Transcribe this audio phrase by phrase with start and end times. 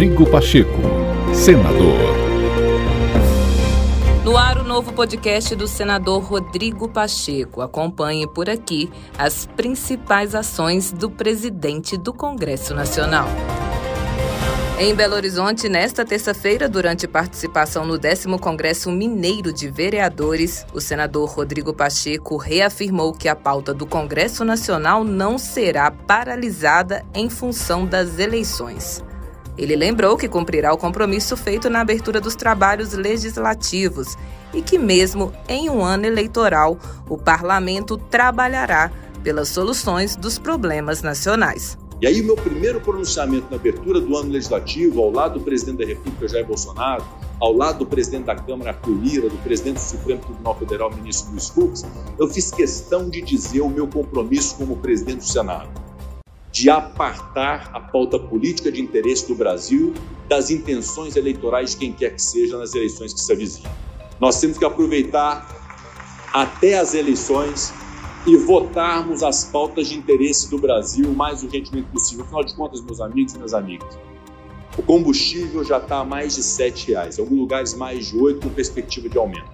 [0.00, 0.80] Rodrigo Pacheco,
[1.34, 1.98] senador.
[4.24, 7.60] No ar, o novo podcast do senador Rodrigo Pacheco.
[7.60, 13.28] Acompanhe por aqui as principais ações do presidente do Congresso Nacional.
[14.78, 21.28] Em Belo Horizonte, nesta terça-feira, durante participação no 10 Congresso Mineiro de Vereadores, o senador
[21.28, 28.18] Rodrigo Pacheco reafirmou que a pauta do Congresso Nacional não será paralisada em função das
[28.18, 29.04] eleições.
[29.60, 34.16] Ele lembrou que cumprirá o compromisso feito na abertura dos trabalhos legislativos
[34.54, 38.90] e que, mesmo em um ano eleitoral, o parlamento trabalhará
[39.22, 41.76] pelas soluções dos problemas nacionais.
[42.00, 45.80] E aí, o meu primeiro pronunciamento na abertura do ano legislativo, ao lado do presidente
[45.80, 47.04] da República, Jair Bolsonaro,
[47.38, 51.32] ao lado do presidente da Câmara, Arthur Lira, do presidente do Supremo Tribunal Federal, ministro
[51.32, 51.84] Luiz Fux,
[52.18, 55.68] eu fiz questão de dizer o meu compromisso como presidente do Senado,
[56.52, 59.94] de apartar a pauta política de interesse do Brasil
[60.28, 63.70] das intenções eleitorais de quem quer que seja nas eleições que se avizinham.
[64.20, 65.48] Nós temos que aproveitar
[66.32, 67.72] até as eleições
[68.26, 72.24] e votarmos as pautas de interesse do Brasil o mais urgentemente possível.
[72.24, 73.98] Afinal de contas, meus amigos e minhas amigas,
[74.76, 78.46] o combustível já está a mais de R$ reais, em alguns lugares mais de oito
[78.46, 79.50] com perspectiva de aumento.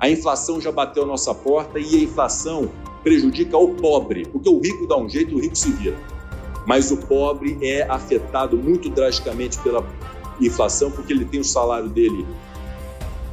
[0.00, 2.70] A inflação já bateu a nossa porta e a inflação
[3.02, 5.96] prejudica o pobre, porque o rico dá um jeito e o rico se vira.
[6.66, 9.84] Mas o pobre é afetado muito drasticamente pela
[10.40, 12.26] inflação, porque ele tem o salário dele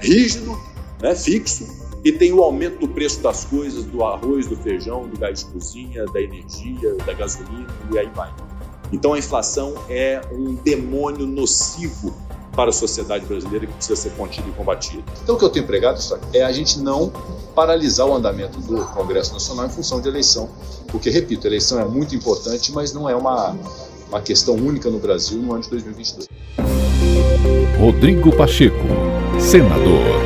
[0.00, 0.58] rígido,
[1.00, 1.66] né, fixo,
[2.04, 5.52] e tem o aumento do preço das coisas, do arroz, do feijão, do gás de
[5.52, 8.32] cozinha, da energia, da gasolina e aí vai.
[8.92, 12.14] Então a inflação é um demônio nocivo
[12.54, 15.02] para a sociedade brasileira que precisa ser contido e combatido.
[15.22, 16.00] Então o que eu tenho pregado
[16.32, 17.12] é a gente não
[17.54, 20.48] paralisar o andamento do Congresso Nacional em função de eleição,
[20.88, 23.56] porque, repito, a eleição é muito importante, mas não é uma,
[24.08, 26.28] uma questão única no Brasil no ano de 2022.
[27.78, 28.76] Rodrigo Pacheco,
[29.40, 30.21] senador.